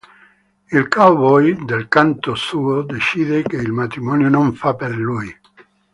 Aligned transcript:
Il 0.71 0.87
cowboy, 0.89 1.63
dal 1.63 1.87
canto 1.87 2.33
suo, 2.33 2.81
decide 2.81 3.43
che 3.43 3.57
il 3.57 3.71
matrimonio 3.71 4.29
non 4.29 4.55
fa 4.55 4.73
per 4.73 4.97
lui. 4.97 5.31